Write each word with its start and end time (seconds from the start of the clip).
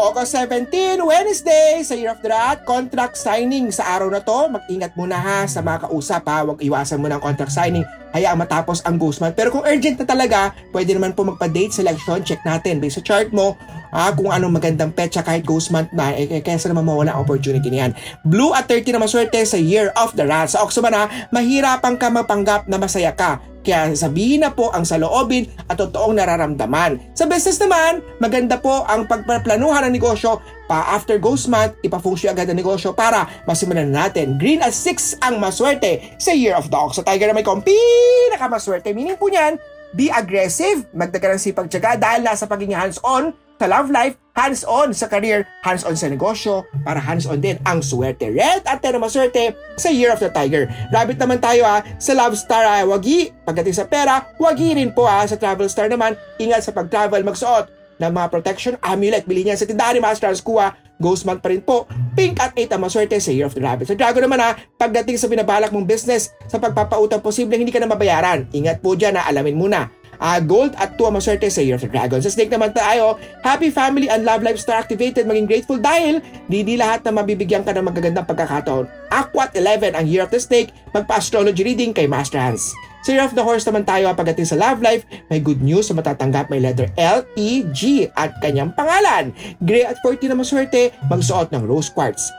August 0.00 0.32
17, 0.40 1.04
Wednesday, 1.04 1.84
sa 1.84 1.92
Year 1.92 2.16
of 2.16 2.24
the 2.24 2.32
Rat, 2.32 2.64
contract 2.64 3.12
signing 3.12 3.68
sa 3.68 3.92
araw 3.92 4.08
na 4.08 4.24
to. 4.24 4.48
Mag-ingat 4.48 4.96
muna 4.96 5.20
ha 5.20 5.44
sa 5.44 5.60
mga 5.60 5.84
kausap 5.84 6.24
ha. 6.24 6.40
Huwag 6.48 6.64
iwasan 6.64 6.96
mo 6.96 7.12
ng 7.12 7.20
contract 7.20 7.52
signing. 7.52 7.84
Hayaan 8.16 8.40
matapos 8.40 8.80
ang 8.88 8.96
ghost 8.96 9.20
month. 9.20 9.36
Pero 9.36 9.52
kung 9.52 9.60
urgent 9.68 10.00
na 10.00 10.08
talaga, 10.08 10.56
pwede 10.72 10.96
naman 10.96 11.12
po 11.12 11.28
magpa-date 11.28 11.76
selection. 11.76 12.24
Check 12.24 12.40
natin 12.40 12.80
based 12.80 13.00
sa 13.00 13.04
chart 13.04 13.36
mo 13.36 13.52
ah, 13.92 14.08
kung 14.16 14.32
anong 14.32 14.56
magandang 14.56 14.96
petsa 14.96 15.20
kahit 15.20 15.44
ghost 15.44 15.68
month 15.68 15.92
na. 15.92 16.16
Eh, 16.16 16.40
kaysa 16.40 16.72
naman 16.72 16.88
mawala 16.88 17.12
ang 17.12 17.28
opportunity 17.28 17.68
niyan. 17.68 17.92
Blue 18.24 18.56
at 18.56 18.64
30 18.72 18.96
na 18.96 19.00
maswerte 19.04 19.44
sa 19.44 19.60
Year 19.60 19.92
of 20.00 20.16
the 20.16 20.24
Rat. 20.24 20.56
Sa 20.56 20.64
Oxuman 20.64 20.96
ha, 20.96 21.28
mahirapan 21.28 22.00
ka 22.00 22.08
mapanggap 22.08 22.64
na 22.64 22.80
masaya 22.80 23.12
ka. 23.12 23.51
Kaya 23.62 23.94
sabihin 23.94 24.42
na 24.42 24.50
po 24.50 24.74
ang 24.74 24.82
saloobin 24.82 25.46
at 25.70 25.78
totoong 25.78 26.18
nararamdaman. 26.18 27.14
Sa 27.14 27.30
business 27.30 27.62
naman, 27.62 28.02
maganda 28.18 28.58
po 28.58 28.82
ang 28.90 29.06
pagpaplanuhan 29.06 29.86
ng 29.86 29.94
negosyo 29.94 30.42
pa 30.66 30.94
after 30.94 31.18
ghost 31.22 31.46
month, 31.46 31.78
ipafungsyo 31.86 32.34
agad 32.34 32.50
ang 32.50 32.58
negosyo 32.58 32.90
para 32.90 33.30
masimulan 33.46 33.90
natin. 33.90 34.34
Green 34.34 34.58
at 34.62 34.74
6 34.74 35.22
ang 35.22 35.38
maswerte 35.38 36.18
sa 36.18 36.34
Year 36.34 36.58
of 36.58 36.70
the 36.70 36.78
Ox. 36.78 36.98
Sa 36.98 37.06
Tiger 37.06 37.30
na 37.30 37.38
may 37.38 37.46
kong 37.46 37.62
pinakamaswerte. 37.62 38.90
Meaning 38.90 39.14
po 39.14 39.30
niyan, 39.30 39.58
be 39.94 40.10
aggressive, 40.10 40.82
magdaga 40.90 41.36
ng 41.36 41.42
sipag 41.42 41.70
tiyaga 41.70 41.94
dahil 42.00 42.26
nasa 42.26 42.50
pagiging 42.50 42.74
hands-on 42.74 43.30
sa 43.58 43.66
love 43.70 43.92
life, 43.92 44.18
hands-on 44.32 44.96
sa 44.96 45.06
career, 45.06 45.44
hands-on 45.62 45.94
sa 45.94 46.08
negosyo, 46.08 46.64
para 46.82 46.98
hands-on 46.98 47.38
din 47.38 47.60
ang 47.68 47.84
swerte. 47.84 48.32
Red 48.32 48.64
at 48.64 48.80
na 48.80 48.98
maswerte 48.98 49.54
sa 49.76 49.92
Year 49.92 50.10
of 50.10 50.20
the 50.20 50.32
Tiger. 50.32 50.66
Rabbit 50.90 51.20
naman 51.20 51.38
tayo 51.38 51.62
ha, 51.68 51.84
sa 52.00 52.16
Love 52.16 52.34
Star 52.34 52.64
ha, 52.64 52.82
wagi. 52.82 53.30
Pagdating 53.44 53.76
sa 53.76 53.86
pera, 53.86 54.24
wagi 54.40 54.74
rin 54.74 54.90
po 54.90 55.04
ha. 55.04 55.22
Sa 55.28 55.36
Travel 55.36 55.68
Star 55.68 55.92
naman, 55.92 56.16
ingat 56.40 56.64
sa 56.64 56.72
pag-travel, 56.72 57.22
magsuot 57.22 57.70
ng 58.02 58.12
mga 58.12 58.28
protection 58.32 58.74
amulet. 58.82 59.22
Bili 59.28 59.46
niya 59.46 59.54
sa 59.54 59.68
tindahan 59.68 59.94
ni 59.94 60.02
Master 60.02 60.32
Kuha, 60.42 60.74
Ghost 61.02 61.26
month 61.26 61.42
pa 61.42 61.50
rin 61.50 61.58
po. 61.58 61.90
Pink 62.14 62.38
at 62.38 62.54
8 62.54 62.78
ang 62.78 62.86
maswerte 62.86 63.18
sa 63.18 63.34
Year 63.34 63.50
of 63.50 63.58
the 63.58 63.62
Rabbit. 63.62 63.90
Sa 63.90 63.98
Dragon 63.98 64.22
naman 64.22 64.38
ha, 64.38 64.54
pagdating 64.78 65.18
sa 65.18 65.26
binabalak 65.26 65.74
mong 65.74 65.82
business, 65.82 66.30
sa 66.46 66.62
pagpapautang 66.62 67.18
posible 67.18 67.58
hindi 67.58 67.74
ka 67.74 67.82
na 67.82 67.90
mabayaran. 67.90 68.46
Ingat 68.54 68.78
po 68.78 68.94
dyan 68.94 69.18
na 69.18 69.26
alamin 69.26 69.58
muna 69.58 69.90
uh, 70.22 70.38
gold 70.38 70.78
at 70.78 70.94
2 70.94 71.10
maswerte 71.10 71.50
sa 71.50 71.58
Year 71.58 71.74
of 71.74 71.82
the 71.82 71.90
Dragon. 71.90 72.22
Sa 72.22 72.30
Snake 72.30 72.54
naman 72.54 72.70
tayo, 72.70 73.18
happy 73.42 73.74
family 73.74 74.06
and 74.06 74.22
love 74.22 74.46
life 74.46 74.62
star 74.62 74.78
activated, 74.78 75.26
maging 75.26 75.50
grateful 75.50 75.76
dahil 75.76 76.22
di 76.46 76.62
di 76.62 76.78
lahat 76.78 77.02
na 77.02 77.10
mabibigyan 77.10 77.66
ka 77.66 77.74
ng 77.74 77.82
magagandang 77.82 78.24
pagkakataon. 78.24 78.86
Aquat 79.10 79.58
11 79.58 79.98
ang 79.98 80.06
Year 80.06 80.22
of 80.22 80.30
the 80.30 80.38
Snake, 80.38 80.70
magpa-astrology 80.94 81.66
reading 81.66 81.90
kay 81.90 82.06
Master 82.06 82.38
Hans. 82.38 82.70
Sa 83.02 83.10
Year 83.10 83.26
of 83.26 83.34
the 83.34 83.42
Horse 83.42 83.66
naman 83.66 83.82
tayo 83.82 84.06
pagdating 84.14 84.46
sa 84.46 84.54
love 84.54 84.78
life, 84.78 85.02
may 85.26 85.42
good 85.42 85.58
news 85.58 85.90
sa 85.90 85.94
matatanggap 85.98 86.46
may 86.46 86.62
letter 86.62 86.86
L, 86.94 87.26
E, 87.34 87.66
G 87.74 88.06
at 88.14 88.30
kanyang 88.38 88.70
pangalan. 88.78 89.34
Gray 89.58 89.82
at 89.82 89.98
40 90.06 90.30
na 90.30 90.38
maswerte, 90.38 90.94
magsuot 91.10 91.50
ng 91.50 91.66
rose 91.66 91.90
quartz. 91.90 92.30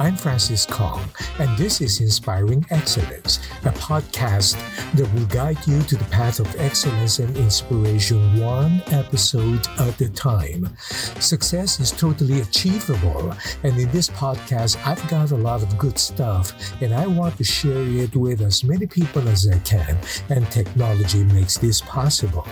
I'm 0.00 0.16
Francis 0.16 0.64
Kong, 0.64 1.04
and 1.38 1.58
this 1.58 1.82
is 1.82 2.00
Inspiring 2.00 2.64
Excellence, 2.70 3.38
a 3.66 3.68
podcast 3.68 4.56
that 4.94 5.12
will 5.12 5.26
guide 5.26 5.58
you 5.66 5.82
to 5.82 5.94
the 5.94 6.06
path 6.06 6.40
of 6.40 6.58
excellence 6.58 7.18
and 7.18 7.36
inspiration 7.36 8.40
one 8.40 8.82
episode 8.86 9.66
at 9.78 10.00
a 10.00 10.08
time. 10.08 10.74
Success 10.78 11.80
is 11.80 11.90
totally 11.90 12.40
achievable, 12.40 13.34
and 13.62 13.78
in 13.78 13.90
this 13.90 14.08
podcast, 14.08 14.80
I've 14.86 15.06
got 15.10 15.32
a 15.32 15.36
lot 15.36 15.62
of 15.62 15.76
good 15.76 15.98
stuff, 15.98 16.54
and 16.80 16.94
I 16.94 17.06
want 17.06 17.36
to 17.36 17.44
share 17.44 17.82
it 17.82 18.16
with 18.16 18.40
as 18.40 18.64
many 18.64 18.86
people 18.86 19.28
as 19.28 19.46
I 19.46 19.58
can, 19.58 19.98
and 20.30 20.50
technology 20.50 21.24
makes 21.24 21.58
this 21.58 21.82
possible. 21.82 22.46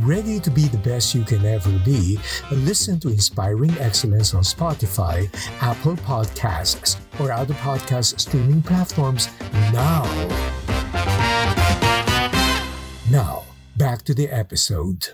Ready 0.00 0.38
to 0.40 0.50
be 0.50 0.66
the 0.68 0.78
best 0.78 1.14
you 1.14 1.24
can 1.24 1.44
ever 1.46 1.70
be? 1.84 2.18
Listen 2.52 3.00
to 3.00 3.08
Inspiring 3.08 3.70
Excellence 3.78 4.34
on 4.34 4.42
Spotify, 4.42 5.28
Apple 5.62 5.96
Podcasts, 5.96 6.98
or 7.18 7.32
other 7.32 7.54
podcast 7.54 8.20
streaming 8.20 8.62
platforms 8.62 9.28
now. 9.72 10.02
Now, 13.10 13.44
back 13.76 14.02
to 14.02 14.14
the 14.14 14.28
episode. 14.28 15.08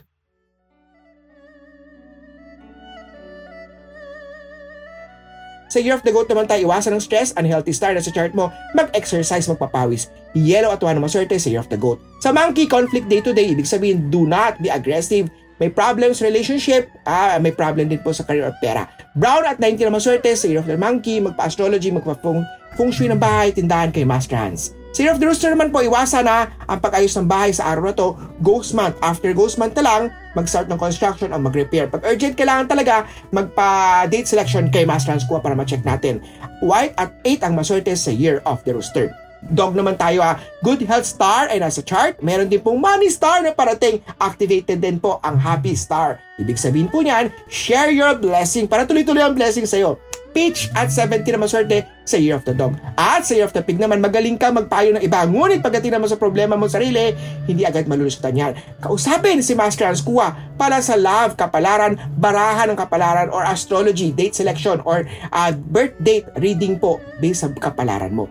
Sa 5.73 5.81
Year 5.81 5.97
of 5.97 6.05
the 6.05 6.13
Goat 6.13 6.29
naman 6.29 6.45
tayo, 6.45 6.69
iwasan 6.69 6.93
ng 6.93 7.01
stress, 7.01 7.33
unhealthy 7.33 7.73
star 7.73 7.97
na 7.97 8.05
sa 8.05 8.13
chart 8.13 8.37
mo, 8.37 8.53
mag-exercise, 8.77 9.49
magpapawis. 9.49 10.13
Yellow 10.37 10.69
at 10.69 10.85
1 10.85 11.01
na 11.01 11.01
maswerte 11.01 11.33
sa 11.41 11.49
Year 11.49 11.65
of 11.65 11.73
the 11.73 11.81
Goat. 11.81 11.97
Sa 12.21 12.29
Monkey, 12.29 12.69
conflict 12.69 13.09
day 13.09 13.25
to 13.25 13.33
day, 13.33 13.57
ibig 13.57 13.65
sabihin, 13.65 14.13
do 14.13 14.29
not 14.29 14.61
be 14.61 14.69
aggressive. 14.69 15.33
May 15.57 15.73
problems 15.73 16.21
relationship, 16.21 16.93
ah, 17.09 17.41
may 17.41 17.57
problem 17.57 17.89
din 17.89 18.05
po 18.05 18.13
sa 18.13 18.21
career 18.29 18.53
or 18.53 18.57
pera. 18.61 18.85
Brown 19.17 19.49
at 19.49 19.57
19 19.57 19.89
na 19.89 19.97
maswerte 19.97 20.29
sa 20.37 20.45
Year 20.45 20.61
of 20.61 20.69
the 20.69 20.77
Monkey, 20.77 21.25
magpa-astrology, 21.25 21.89
magpa-feng 21.89 22.93
shui 22.93 23.09
ng 23.09 23.17
bahay, 23.17 23.57
tindahan 23.57 23.89
kay 23.89 24.05
Master 24.05 24.37
Hans. 24.37 24.77
Year 25.01 25.09
of 25.09 25.17
the 25.17 25.25
Rooster 25.25 25.49
naman 25.49 25.73
po, 25.73 25.81
iwasan 25.81 26.29
na 26.29 26.53
ang 26.69 26.77
pag-ayos 26.77 27.17
ng 27.17 27.25
bahay 27.25 27.49
sa 27.49 27.73
araw 27.73 27.89
na 27.89 27.95
to, 27.97 28.13
ghost 28.45 28.77
month. 28.77 28.93
After 29.01 29.33
ghost 29.33 29.57
month 29.57 29.73
na 29.81 29.85
lang, 29.89 30.03
mag-start 30.37 30.69
ng 30.69 30.77
construction 30.77 31.33
o 31.33 31.41
mag-repair. 31.41 31.89
Pag 31.89 32.05
urgent, 32.05 32.37
kailangan 32.37 32.69
talaga 32.69 33.09
magpa-date 33.33 34.29
selection 34.29 34.69
kay 34.69 34.85
Master 34.85 35.17
Hans 35.17 35.25
Kua 35.25 35.41
para 35.41 35.57
ma-check 35.57 35.81
natin. 35.81 36.21
White 36.61 36.93
at 37.01 37.17
8 37.25 37.49
ang 37.49 37.55
maswerte 37.57 37.97
sa 37.97 38.13
Year 38.13 38.45
of 38.45 38.61
the 38.69 38.77
Rooster. 38.77 39.09
Dog 39.43 39.75
naman 39.75 39.99
tayo 39.99 40.23
ha. 40.23 40.39
Good 40.63 40.87
health 40.87 41.09
star 41.09 41.51
ay 41.51 41.59
nasa 41.59 41.83
chart. 41.83 42.23
Meron 42.23 42.47
din 42.47 42.63
pong 42.63 42.79
money 42.79 43.11
star 43.11 43.43
na 43.43 43.51
parating. 43.51 43.99
Activated 44.23 44.79
din 44.79 45.03
po 45.03 45.19
ang 45.19 45.35
happy 45.35 45.75
star. 45.75 46.23
Ibig 46.39 46.55
sabihin 46.55 46.87
po 46.87 47.03
niyan, 47.03 47.27
share 47.51 47.91
your 47.91 48.15
blessing 48.15 48.71
para 48.71 48.87
tuloy-tuloy 48.87 49.25
ang 49.25 49.35
blessing 49.35 49.67
sa'yo. 49.67 49.99
Peach 50.33 50.73
at 50.73 50.89
70 50.89 51.29
na 51.33 51.41
maswerte 51.41 51.87
sa 52.03 52.17
Year 52.19 52.35
of 52.35 52.45
the 52.49 52.57
Dog. 52.57 52.75
At 52.97 53.29
sa 53.29 53.37
Year 53.37 53.47
of 53.47 53.55
the 53.55 53.63
Pig 53.63 53.79
naman, 53.79 54.03
magaling 54.03 54.41
ka 54.41 54.51
magpayo 54.51 54.97
ng 54.97 55.05
iba. 55.05 55.23
Ngunit 55.29 55.61
pagdating 55.63 55.95
naman 55.95 56.09
sa 56.09 56.19
problema 56.19 56.57
mo 56.59 56.67
sarili, 56.67 57.13
hindi 57.47 57.63
agad 57.63 57.87
malulusutan 57.87 58.35
yan. 58.35 58.53
Kausapin 58.81 59.45
si 59.45 59.53
Master 59.53 59.87
Hans 59.87 60.03
Kua 60.03 60.33
para 60.57 60.81
sa 60.81 60.97
love, 60.97 61.37
kapalaran, 61.37 61.95
barahan 62.19 62.73
ng 62.73 62.79
kapalaran 62.81 63.29
or 63.31 63.45
astrology, 63.47 64.11
date 64.11 64.35
selection 64.35 64.81
or 64.83 65.07
uh, 65.31 65.53
birth 65.71 65.95
date 66.03 66.27
reading 66.41 66.81
po 66.81 66.99
based 67.23 67.47
sa 67.47 67.49
kapalaran 67.53 68.11
mo. 68.13 68.27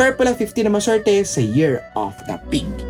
Purple 0.00 0.32
at 0.32 0.38
50 0.40 0.64
na 0.64 0.72
maswerte 0.72 1.12
sa 1.28 1.44
Year 1.44 1.84
of 1.92 2.16
the 2.24 2.40
Pig. 2.48 2.89